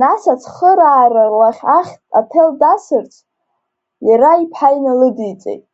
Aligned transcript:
Нас 0.00 0.22
Ацхыраара 0.34 1.24
лас 1.38 1.58
ахь 1.78 1.94
аҭел 2.18 2.50
дасырц, 2.60 3.12
иара 4.08 4.30
иԥҳа 4.44 4.68
иналыдиҵеит. 4.76 5.64